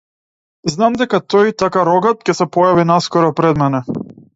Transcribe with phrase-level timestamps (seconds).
[0.75, 3.89] Знам дека тој така рогат ќе се појави наскоро пред мене.